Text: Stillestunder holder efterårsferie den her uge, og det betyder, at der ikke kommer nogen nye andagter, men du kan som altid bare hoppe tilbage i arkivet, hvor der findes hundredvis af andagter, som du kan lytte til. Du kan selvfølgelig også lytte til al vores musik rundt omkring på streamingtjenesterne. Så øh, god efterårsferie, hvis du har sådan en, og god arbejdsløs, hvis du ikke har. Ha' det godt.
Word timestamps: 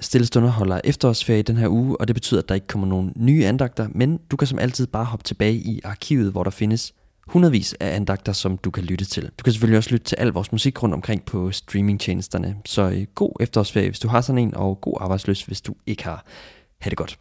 Stillestunder 0.00 0.50
holder 0.50 0.80
efterårsferie 0.84 1.42
den 1.42 1.56
her 1.56 1.68
uge, 1.68 2.00
og 2.00 2.08
det 2.08 2.16
betyder, 2.16 2.42
at 2.42 2.48
der 2.48 2.54
ikke 2.54 2.66
kommer 2.66 2.86
nogen 2.86 3.12
nye 3.16 3.46
andagter, 3.46 3.88
men 3.94 4.20
du 4.30 4.36
kan 4.36 4.48
som 4.48 4.58
altid 4.58 4.86
bare 4.86 5.04
hoppe 5.04 5.24
tilbage 5.24 5.54
i 5.54 5.80
arkivet, 5.84 6.32
hvor 6.32 6.44
der 6.44 6.50
findes 6.50 6.94
hundredvis 7.26 7.74
af 7.80 7.96
andagter, 7.96 8.32
som 8.32 8.58
du 8.58 8.70
kan 8.70 8.84
lytte 8.84 9.04
til. 9.04 9.30
Du 9.38 9.42
kan 9.44 9.52
selvfølgelig 9.52 9.78
også 9.78 9.90
lytte 9.90 10.06
til 10.06 10.16
al 10.16 10.28
vores 10.28 10.52
musik 10.52 10.82
rundt 10.82 10.94
omkring 10.94 11.24
på 11.24 11.50
streamingtjenesterne. 11.50 12.56
Så 12.66 12.82
øh, 12.82 13.06
god 13.14 13.32
efterårsferie, 13.40 13.88
hvis 13.88 14.00
du 14.00 14.08
har 14.08 14.20
sådan 14.20 14.38
en, 14.38 14.54
og 14.54 14.80
god 14.80 14.96
arbejdsløs, 15.00 15.42
hvis 15.42 15.60
du 15.60 15.74
ikke 15.86 16.04
har. 16.04 16.24
Ha' 16.80 16.90
det 16.90 16.98
godt. 16.98 17.18